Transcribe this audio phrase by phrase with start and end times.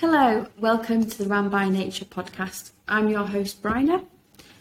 [0.00, 2.70] Hello, welcome to the Run by Nature podcast.
[2.86, 4.04] I'm your host, Bryna,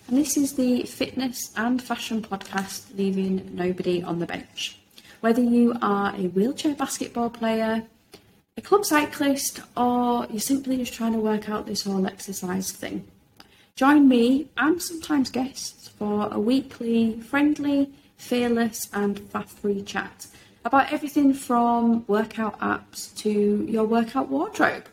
[0.08, 4.80] and this is the fitness and fashion podcast leaving nobody on the bench.
[5.20, 7.84] Whether you are a wheelchair basketball player,
[8.58, 13.08] a club cyclist, or you're simply just trying to work out this whole exercise thing,
[13.76, 20.26] join me and sometimes guests for a weekly, friendly, fearless, and faff free chat
[20.66, 24.88] about everything from workout apps to your workout wardrobe.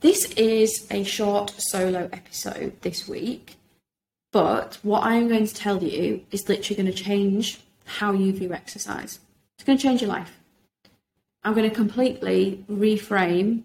[0.00, 3.56] This is a short solo episode this week,
[4.32, 8.54] but what I'm going to tell you is literally going to change how you view
[8.54, 9.18] exercise.
[9.58, 10.38] It's going to change your life.
[11.44, 13.64] I'm going to completely reframe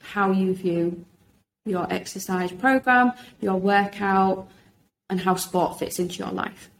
[0.00, 1.04] how you view
[1.66, 4.48] your exercise program, your workout,
[5.10, 6.70] and how sport fits into your life.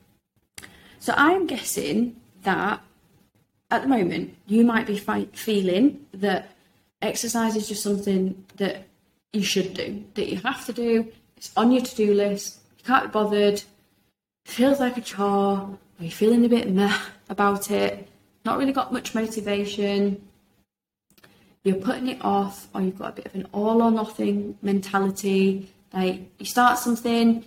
[1.01, 2.81] So I'm guessing that
[3.71, 6.53] at the moment you might be fi- feeling that
[7.03, 8.87] exercise is just something that
[9.33, 11.11] you should do, that you have to do.
[11.37, 12.61] It's on your to do list.
[12.79, 13.55] You can't be bothered.
[13.55, 13.67] It
[14.45, 15.59] feels like a chore.
[15.59, 16.99] Or you're feeling a bit meh
[17.29, 18.09] about it.
[18.45, 20.27] Not really got much motivation.
[21.63, 25.71] You're putting it off, or you've got a bit of an all or nothing mentality.
[25.93, 27.45] Like you start something,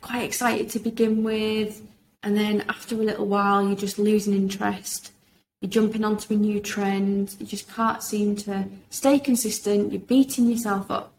[0.00, 1.80] quite excited to begin with,
[2.24, 5.12] and then after a little while, you're just losing interest
[5.60, 10.46] you're jumping onto a new trend, you just can't seem to stay consistent, you're beating
[10.46, 11.12] yourself up.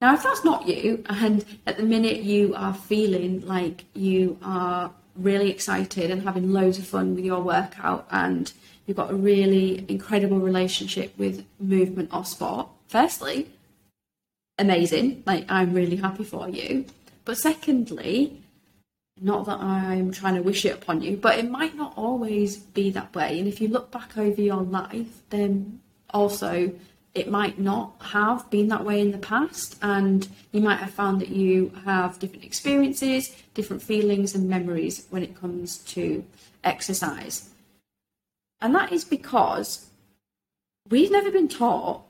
[0.00, 4.90] Now, if that's not you, and at the minute you are feeling like you are
[5.14, 8.52] really excited and having loads of fun with your workout, and
[8.86, 13.50] you've got a really incredible relationship with movement or sport, firstly,
[14.58, 15.22] amazing.
[15.26, 16.86] Like, I'm really happy for you.
[17.26, 18.39] But secondly,
[19.20, 22.90] not that I'm trying to wish it upon you, but it might not always be
[22.90, 23.38] that way.
[23.38, 26.72] And if you look back over your life, then also
[27.14, 29.76] it might not have been that way in the past.
[29.82, 35.22] And you might have found that you have different experiences, different feelings, and memories when
[35.22, 36.24] it comes to
[36.64, 37.50] exercise.
[38.60, 39.86] And that is because
[40.88, 42.02] we've never been taught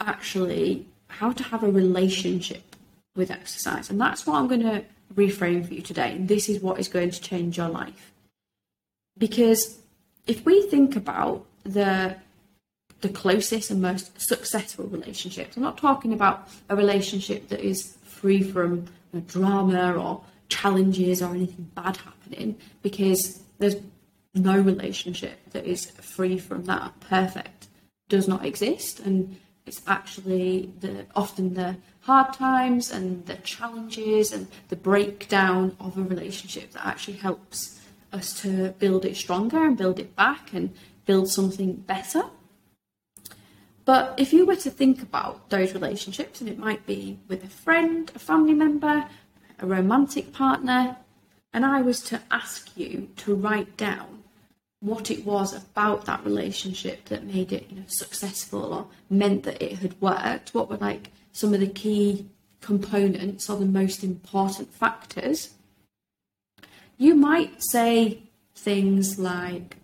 [0.00, 2.76] actually how to have a relationship
[3.16, 3.90] with exercise.
[3.90, 4.84] And that's what I'm going to
[5.14, 6.16] reframe for you today.
[6.18, 8.12] This is what is going to change your life.
[9.18, 9.78] Because
[10.26, 12.16] if we think about the
[13.00, 18.42] the closest and most successful relationships, I'm not talking about a relationship that is free
[18.42, 18.86] from
[19.26, 23.76] drama or challenges or anything bad happening, because there's
[24.34, 26.92] no relationship that is free from that.
[27.00, 27.66] Perfect
[28.08, 29.36] does not exist, and
[29.66, 36.02] it's actually the often the hard times and the challenges and the breakdown of a
[36.02, 37.80] relationship that actually helps
[38.12, 40.74] us to build it stronger and build it back and
[41.06, 42.24] build something better.
[43.84, 47.48] But if you were to think about those relationships, and it might be with a
[47.48, 49.06] friend, a family member,
[49.58, 50.96] a romantic partner,
[51.52, 54.22] and I was to ask you to write down
[54.80, 59.62] what it was about that relationship that made it you know, successful or meant that
[59.62, 62.26] it had worked, what were like some of the key
[62.60, 65.54] components or the most important factors,
[66.98, 68.22] you might say
[68.54, 69.76] things like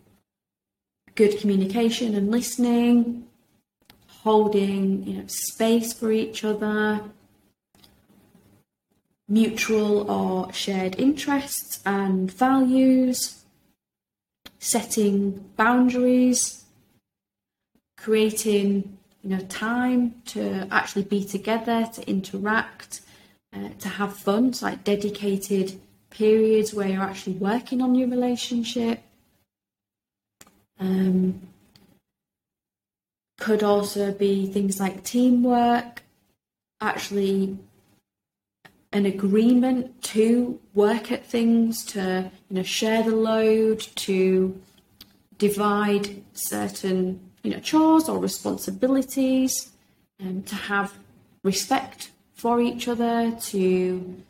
[1.14, 3.26] good communication and listening,
[4.22, 7.00] holding you know, space for each other,
[9.26, 13.38] mutual or shared interests and values
[14.58, 16.64] setting boundaries,
[17.96, 18.97] creating
[19.28, 23.02] you know time to actually be together, to interact,
[23.54, 24.54] uh, to have fun.
[24.54, 25.78] So like dedicated
[26.08, 29.02] periods where you're actually working on your relationship.
[30.80, 31.42] Um,
[33.38, 36.04] could also be things like teamwork,
[36.80, 37.58] actually
[38.92, 44.58] an agreement to work at things, to you know share the load, to
[45.36, 49.70] divide certain you know chores or responsibilities,
[50.20, 50.92] and to have
[51.42, 54.22] respect for each other, to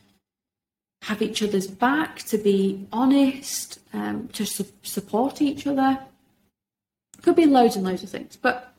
[1.02, 5.98] have each other's back, to be honest, um, to su- support each other.
[7.22, 8.72] Could be loads and loads of things, but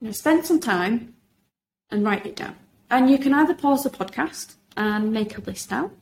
[0.00, 1.14] you know, spend some time
[1.90, 2.56] and write it down.
[2.90, 5.92] And you can either pause the podcast and make a list out.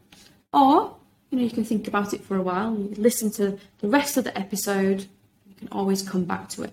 [0.54, 0.96] Or,
[1.28, 4.16] you know, you can think about it for a while, you listen to the rest
[4.16, 5.02] of the episode,
[5.46, 6.72] you can always come back to it.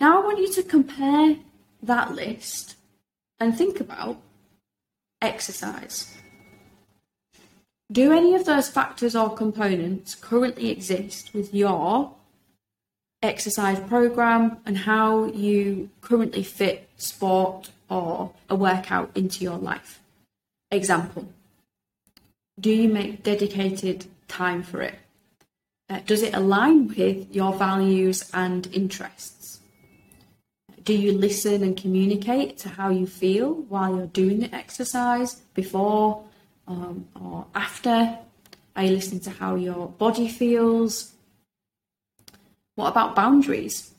[0.00, 1.36] Now, I want you to compare
[1.82, 2.76] that list
[3.40, 4.20] and think about
[5.22, 6.16] exercise.
[7.90, 12.12] Do any of those factors or components currently exist with your
[13.22, 20.00] exercise program and how you currently fit sport or a workout into your life.
[20.70, 21.28] Example
[22.58, 24.98] Do you make dedicated time for it?
[25.88, 29.35] Uh, does it align with your values and interests?
[30.86, 36.22] Do you listen and communicate to how you feel while you're doing the exercise, before
[36.68, 38.16] um, or after?
[38.76, 41.12] Are you listening to how your body feels?
[42.76, 43.94] What about boundaries?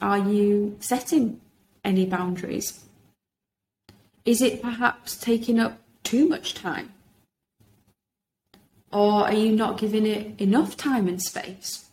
[0.00, 1.42] Are you setting
[1.84, 2.86] any boundaries?
[4.24, 6.94] Is it perhaps taking up too much time?
[8.90, 11.90] Or are you not giving it enough time and space?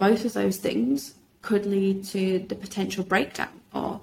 [0.00, 1.14] Both of those things
[1.44, 4.00] could lead to the potential breakdown or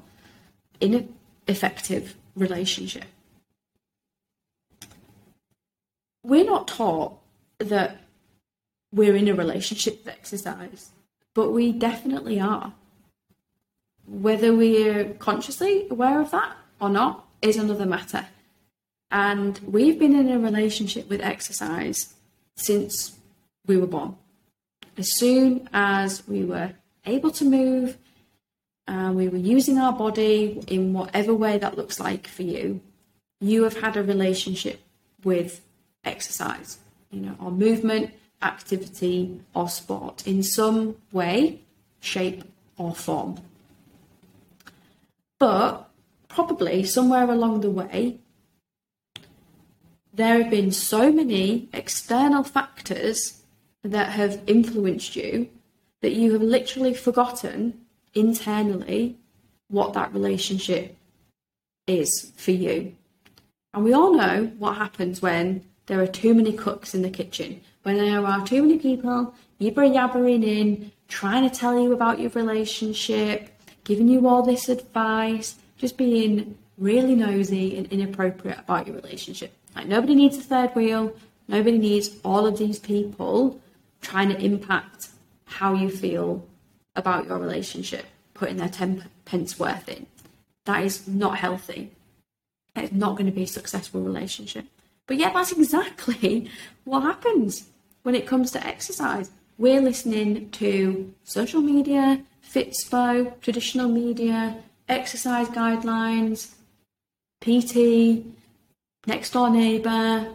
[0.80, 3.06] ineffective relationship.
[6.24, 7.18] We're not taught
[7.58, 7.98] that
[8.94, 10.92] we're in a relationship with exercise,
[11.34, 12.74] but we definitely are.
[14.06, 18.28] Whether we're consciously aware of that or not is another matter.
[19.10, 22.14] And we've been in a relationship with exercise
[22.56, 23.18] since
[23.66, 24.16] we were born.
[24.96, 26.74] As soon as we were
[27.06, 27.98] able to move,
[28.88, 32.82] and we were using our body in whatever way that looks like for you,
[33.40, 34.82] you have had a relationship
[35.24, 35.62] with
[36.04, 36.78] exercise,
[37.10, 38.12] you know, or movement,
[38.42, 41.62] activity, or sport in some way,
[42.00, 42.44] shape,
[42.78, 43.40] or form.
[45.40, 45.90] But
[46.28, 48.20] probably somewhere along the way,
[50.14, 53.42] there have been so many external factors
[53.84, 55.50] that have influenced you
[56.02, 57.80] that you have literally forgotten
[58.14, 59.18] internally
[59.70, 60.98] what that relationship
[61.88, 62.94] is for you.
[63.74, 67.62] And we all know what happens when there are too many cooks in the kitchen,
[67.84, 72.32] when there are too many people yibber yabbering in, trying to tell you about your
[72.32, 73.50] relationship,
[73.84, 79.54] giving you all this advice, just being really nosy and inappropriate about your relationship.
[79.76, 81.14] Like nobody needs a third wheel.
[81.48, 83.62] Nobody needs all of these people
[84.02, 85.10] trying to impact
[85.52, 86.46] how you feel
[86.96, 90.06] about your relationship, putting their 10 pence worth in.
[90.66, 91.92] That is not healthy.
[92.76, 94.66] It's not going to be a successful relationship.
[95.08, 96.50] But yet, that's exactly
[96.86, 97.68] what happens
[98.04, 99.30] when it comes to exercise.
[99.58, 104.58] We're listening to social media, Fitspo, traditional media,
[104.88, 106.54] exercise guidelines,
[107.42, 108.26] PT,
[109.06, 110.28] next door neighbour,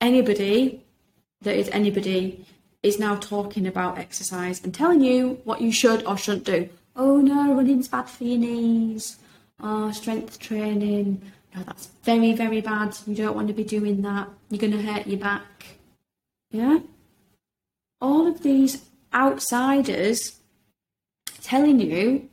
[0.00, 0.82] anybody
[1.42, 2.44] that is anybody
[2.88, 6.68] is now talking about exercise and telling you what you should or shouldn't do.
[6.96, 9.18] Oh no, running's bad for your knees.
[9.60, 11.22] Oh, strength training.
[11.54, 12.96] No, that's very, very bad.
[13.06, 14.28] You don't want to be doing that.
[14.50, 15.66] You're going to hurt your back.
[16.50, 16.78] Yeah?
[18.00, 20.38] All of these outsiders
[21.42, 22.28] telling you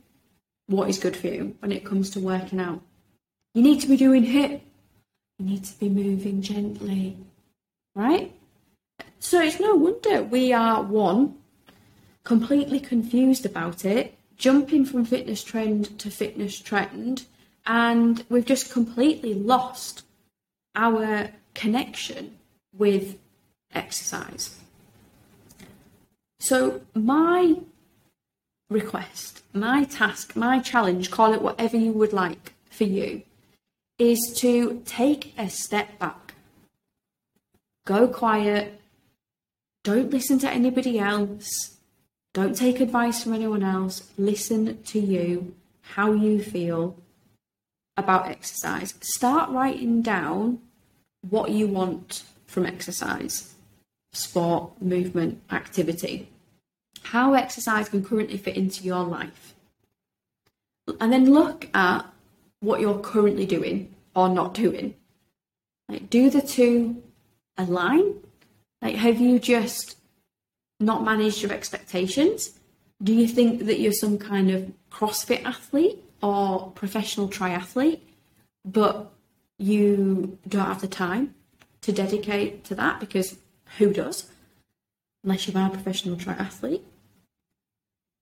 [0.66, 2.80] what is good for you when it comes to working out.
[3.54, 4.60] You need to be doing HIIT.
[5.38, 7.16] You need to be moving gently,
[7.94, 8.32] right?
[9.28, 11.34] So it's no wonder we are one,
[12.22, 17.24] completely confused about it, jumping from fitness trend to fitness trend,
[17.66, 20.04] and we've just completely lost
[20.76, 22.38] our connection
[22.72, 23.18] with
[23.74, 24.60] exercise.
[26.38, 27.56] So, my
[28.70, 33.22] request, my task, my challenge, call it whatever you would like for you,
[33.98, 36.34] is to take a step back.
[37.86, 38.80] Go quiet.
[39.86, 41.76] Don't listen to anybody else.
[42.34, 44.10] Don't take advice from anyone else.
[44.18, 46.96] Listen to you, how you feel
[47.96, 48.94] about exercise.
[49.00, 50.58] Start writing down
[51.30, 53.54] what you want from exercise,
[54.12, 56.28] sport, movement, activity
[57.06, 59.54] how exercise can currently fit into your life.
[61.00, 62.04] And then look at
[62.60, 64.94] what you're currently doing or not doing.
[65.88, 67.02] Like, do the two
[67.56, 68.14] align?
[68.82, 69.96] Like, have you just
[70.80, 72.58] not managed your expectations?
[73.02, 78.00] Do you think that you're some kind of CrossFit athlete or professional triathlete,
[78.64, 79.12] but
[79.58, 81.34] you don't have the time
[81.82, 83.38] to dedicate to that because
[83.78, 84.30] who does?
[85.24, 86.82] Unless you are a professional triathlete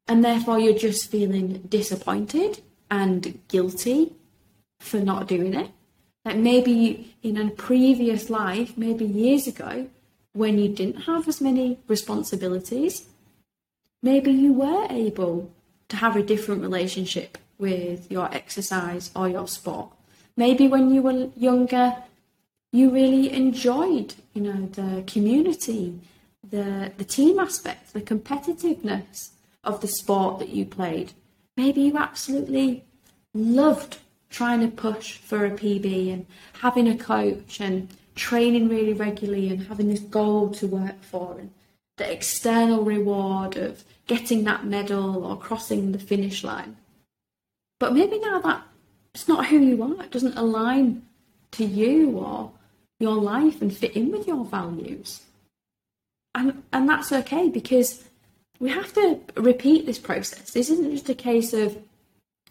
[0.06, 4.12] and therefore you're just feeling disappointed and guilty
[4.80, 5.70] for not doing it.
[6.25, 9.88] Like maybe in a previous life, maybe years ago,
[10.35, 13.07] when you didn't have as many responsibilities,
[14.03, 15.50] maybe you were able
[15.88, 19.88] to have a different relationship with your exercise or your sport.
[20.37, 21.97] Maybe when you were younger,
[22.73, 26.00] you really enjoyed, you know, the community,
[26.49, 29.31] the the team aspect, the competitiveness,
[29.64, 31.12] of the sport that you played.
[31.57, 32.85] Maybe you absolutely
[33.33, 33.99] loved
[34.31, 36.26] trying to push for a PB and
[36.61, 41.50] having a coach and training really regularly and having this goal to work for and
[41.97, 46.76] the external reward of getting that medal or crossing the finish line.
[47.78, 48.62] But maybe now that
[49.14, 51.02] it's not who you are, it doesn't align
[51.52, 52.52] to you or
[52.99, 55.23] your life and fit in with your values.
[56.35, 58.04] And and that's okay because
[58.59, 60.52] we have to repeat this process.
[60.52, 61.76] This isn't just a case of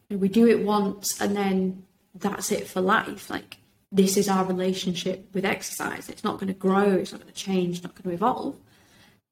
[0.10, 1.84] we do it once and then
[2.15, 3.29] that's it for life.
[3.29, 3.58] Like
[3.93, 6.09] this is our relationship with exercise.
[6.09, 8.55] It's not going to grow, it's not going to change, it's not going to evolve.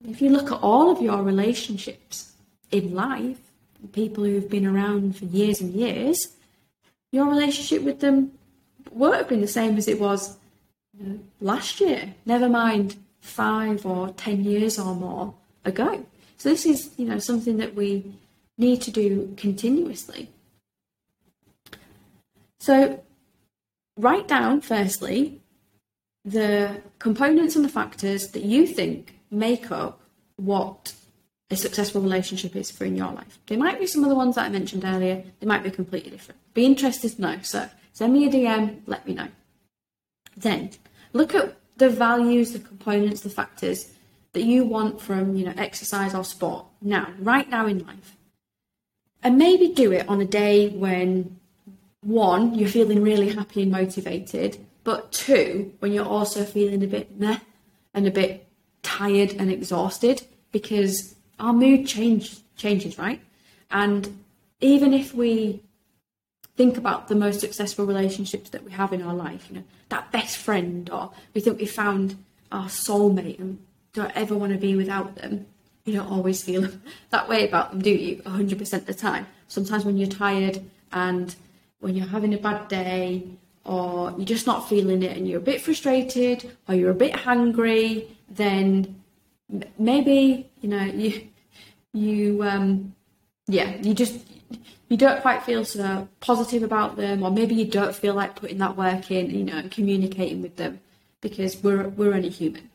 [0.08, 2.34] If you look at all of your relationships
[2.72, 3.40] in life,
[3.92, 6.36] people who've been around for years and years,
[7.12, 8.32] your relationship with them
[8.92, 10.38] won't have been the same as it was
[11.40, 15.34] last year, never mind five or ten years or more
[15.66, 16.06] ago.
[16.38, 18.14] So this is, you know, something that we
[18.58, 20.30] need to do continuously.
[22.60, 23.04] So
[23.98, 25.42] write down, firstly,
[26.24, 30.02] the components and the factors that you think make up
[30.36, 30.94] what
[31.50, 33.40] a successful relationship is for in your life.
[33.48, 36.12] They might be some of the ones that I mentioned earlier, they might be completely
[36.12, 36.40] different.
[36.54, 37.40] Be interested to know.
[37.42, 39.28] So send me a DM, let me know.
[40.38, 40.72] Then
[41.14, 43.92] look at the values, the components, the factors
[44.34, 48.16] that you want from, you know, exercise or sport now, right now in life.
[49.24, 51.41] And maybe do it on a day when
[52.04, 57.20] one, you're feeling really happy and motivated, but two, when you're also feeling a bit
[57.20, 57.40] meh
[57.94, 58.48] and a bit
[58.82, 63.22] tired and exhausted because our mood change changes, right?
[63.70, 64.24] And
[64.60, 65.62] even if we
[66.58, 70.12] think about the most successful relationships that we have in our life, you know, that
[70.12, 72.16] best friend, or we think we found
[72.52, 73.60] our soulmate and
[73.94, 75.46] don't ever want to be without them,
[75.86, 76.68] you don't always feel
[77.10, 78.18] that way about them, do you?
[78.24, 79.26] 100% of the time.
[79.48, 81.36] Sometimes when you're tired and
[81.82, 83.24] when you're having a bad day
[83.66, 87.14] or you're just not feeling it and you're a bit frustrated or you're a bit
[87.14, 89.02] hungry, then
[89.78, 91.28] maybe you know you
[91.94, 92.96] you um
[93.48, 94.16] yeah you just
[94.88, 98.60] you don't quite feel so positive about them or maybe you don't feel like putting
[98.60, 100.80] that work in you know communicating with them
[101.20, 102.70] because we're we're only human.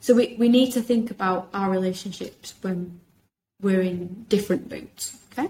[0.00, 3.00] So we, we need to think about our relationships when
[3.60, 5.48] we're in different moods okay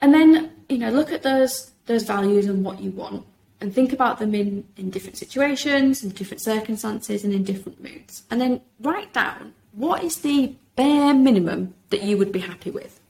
[0.00, 3.24] and then, you know, look at those those values and what you want
[3.60, 8.22] and think about them in, in different situations, and different circumstances, and in different moods.
[8.30, 13.00] And then write down what is the bare minimum that you would be happy with.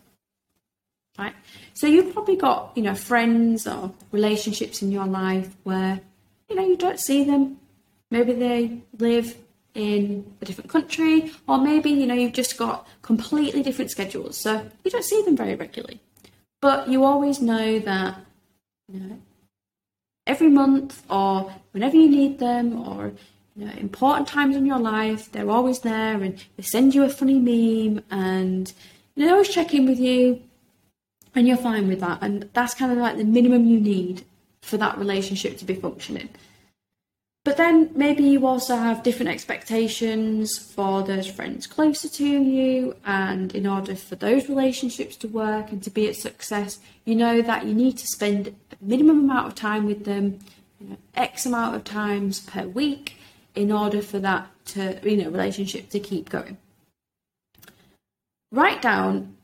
[1.19, 1.35] Right?
[1.75, 6.00] So you've probably got, you know, friends or relationships in your life where,
[6.49, 7.59] you know, you don't see them.
[8.11, 9.37] Maybe they live
[9.75, 14.37] in a different country, or maybe, you know, you've just got completely different schedules.
[14.37, 16.00] So you don't see them very regularly.
[16.66, 18.16] But you always know that
[18.92, 19.18] you know,
[20.26, 23.12] every month or whenever you need them or
[23.54, 27.08] you know, important times in your life, they're always there and they send you a
[27.08, 28.73] funny meme and
[29.14, 30.42] you know, they always check in with you
[31.37, 32.18] and you're fine with that.
[32.20, 34.25] And that's kind of like the minimum you need
[34.61, 36.30] for that relationship to be functioning.
[37.47, 43.55] But then maybe you also have different expectations for those friends closer to you, and
[43.55, 47.65] in order for those relationships to work and to be a success, you know that
[47.65, 50.41] you need to spend a minimum amount of time with them,
[50.81, 53.15] you know, X amount of times per week,
[53.55, 56.59] in order for that to, you know, relationship to keep going.
[58.50, 59.37] Write down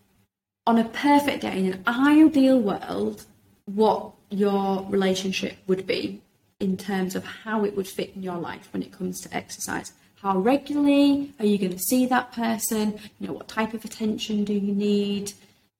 [0.66, 3.26] on a perfect day in an ideal world
[3.66, 6.21] what your relationship would be
[6.62, 9.92] in terms of how it would fit in your life when it comes to exercise.
[10.22, 13.00] How regularly are you going to see that person?
[13.18, 15.32] You know, what type of attention do you need?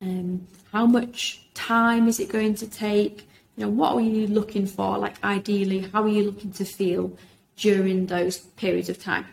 [0.03, 3.29] Um, how much time is it going to take?
[3.57, 4.99] You know, what are you looking for?
[4.99, 7.17] Like, ideally, how are you looking to feel
[7.57, 9.27] during those periods of time?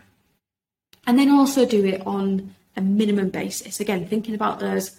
[1.08, 3.80] And then also do it on a minimum basis.
[3.80, 4.96] Again, thinking about those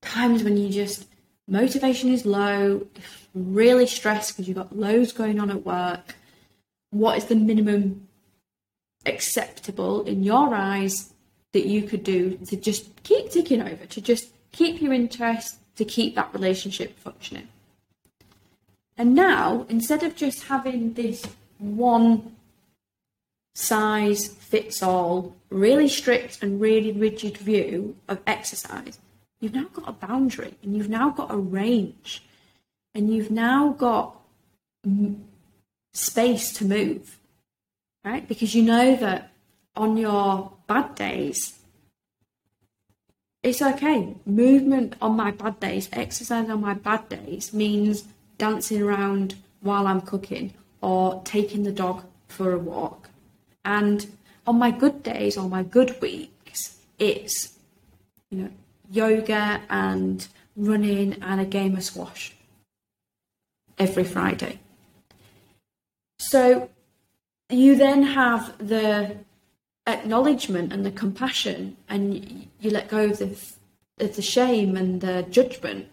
[0.00, 1.06] times when you just
[1.48, 2.86] motivation is low,
[3.34, 6.14] really stressed because you've got loads going on at work,
[6.90, 8.06] what is the minimum
[9.06, 11.12] acceptable in your eyes
[11.52, 15.84] that you could do to just keep ticking over, to just keep your interest, to
[15.84, 17.48] keep that relationship functioning?
[18.96, 21.26] And now, instead of just having this
[21.58, 22.36] one
[23.54, 28.98] size fits all, really strict and really rigid view of exercise,
[29.42, 32.22] you've now got a boundary and you've now got a range
[32.94, 34.16] and you've now got
[35.92, 37.18] space to move,
[38.04, 38.26] right?
[38.28, 39.32] Because you know that
[39.74, 41.58] on your bad days,
[43.42, 44.14] it's okay.
[44.24, 48.04] Movement on my bad days, exercise on my bad days means
[48.38, 53.10] dancing around while I'm cooking or taking the dog for a walk.
[53.64, 54.06] And
[54.46, 57.58] on my good days or my good weeks, it's
[58.30, 58.50] you know
[58.90, 62.34] yoga and running and a game of squash
[63.78, 64.58] every Friday.
[66.18, 66.70] So
[67.50, 69.16] you then have the
[69.86, 73.36] acknowledgement and the compassion, and you let go of the
[74.00, 75.88] of the shame and the judgment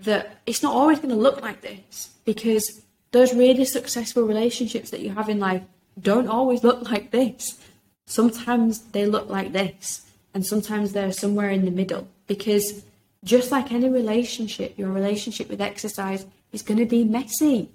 [0.00, 5.00] that it's not always going to look like this because those really successful relationships that
[5.00, 5.62] you have in life
[6.00, 7.58] don't always look like this.
[8.06, 12.84] Sometimes they look like this, and sometimes they're somewhere in the middle because
[13.24, 17.70] just like any relationship, your relationship with exercise is going to be messy.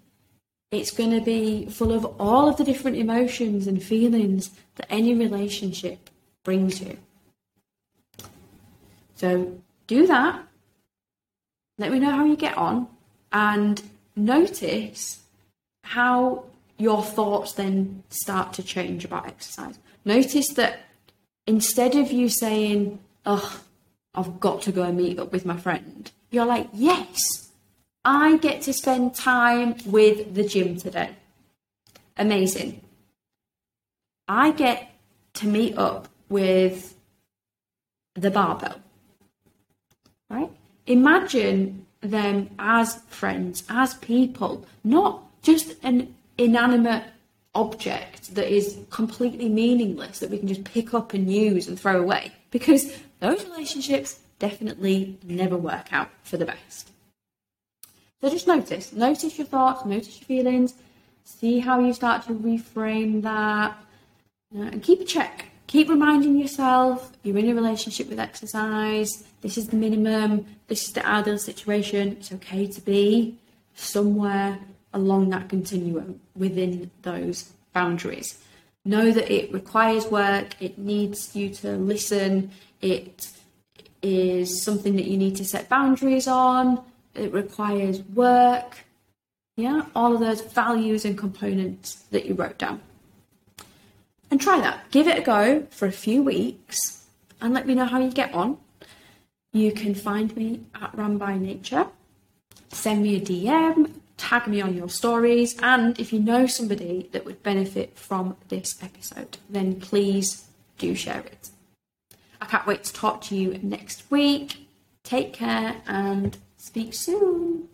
[0.71, 5.13] It's going to be full of all of the different emotions and feelings that any
[5.13, 6.09] relationship
[6.43, 6.97] brings you.
[9.15, 10.41] So do that.
[11.77, 12.87] Let me know how you get on
[13.31, 13.81] and
[14.15, 15.23] notice
[15.83, 16.45] how
[16.77, 19.77] your thoughts then start to change about exercise.
[20.05, 20.79] Notice that
[21.45, 23.61] instead of you saying, oh,
[24.15, 27.49] I've got to go and meet up with my friend, you're like, yes,
[28.05, 31.09] I get to spend time with the gym today.
[32.17, 32.81] Amazing.
[34.27, 34.91] I get
[35.35, 36.95] to meet up with
[38.15, 38.79] the barbell.
[40.29, 40.51] Right?
[40.85, 47.05] Imagine them as friends, as people, not just an inanimate
[47.55, 52.01] object that is completely meaningless that we can just pick up and use and throw
[52.01, 52.31] away.
[52.53, 56.91] Because those relationships definitely never work out for the best.
[58.21, 60.75] So just notice, notice your thoughts, notice your feelings,
[61.25, 63.71] see how you start to reframe that,
[64.55, 65.47] uh, and keep a check.
[65.65, 69.23] Keep reminding yourself you're in a relationship with exercise.
[69.41, 70.45] This is the minimum.
[70.67, 72.09] This is the ideal situation.
[72.19, 73.39] It's okay to be
[73.73, 74.59] somewhere
[74.93, 78.37] along that continuum within those boundaries.
[78.85, 80.61] Know that it requires work.
[80.61, 82.51] It needs you to listen.
[82.81, 83.29] It
[84.01, 86.83] is something that you need to set boundaries on.
[87.15, 88.79] It requires work.
[89.55, 92.81] Yeah, all of those values and components that you wrote down.
[94.31, 94.89] And try that.
[94.91, 97.05] Give it a go for a few weeks
[97.39, 98.57] and let me know how you get on.
[99.53, 101.85] You can find me at Run by Nature.
[102.71, 103.93] Send me a DM,
[104.23, 108.81] tag me on your stories, and if you know somebody that would benefit from this
[108.81, 111.49] episode, then please do share it.
[112.39, 114.67] I can't wait to talk to you next week.
[115.03, 117.67] Take care and speak soon.